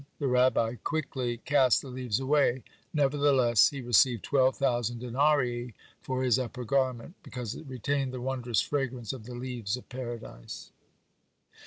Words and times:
The 0.17 0.25
Rabbi 0.27 0.77
quickly 0.83 1.37
cast 1.45 1.83
the 1.83 1.87
leaves 1.89 2.19
away; 2.19 2.63
nevertheless 2.91 3.67
he 3.69 3.81
received 3.81 4.23
twelve 4.23 4.55
thousand 4.55 4.97
denarii 4.97 5.75
for 6.01 6.23
his 6.23 6.39
upper 6.39 6.63
garment, 6.63 7.13
because 7.21 7.53
it 7.53 7.67
retained 7.67 8.11
the 8.11 8.19
wondrous 8.19 8.61
fragrance 8.61 9.13
of 9.13 9.25
the 9.25 9.35
leaves 9.35 9.77
of 9.77 9.87
Paradise. 9.89 10.71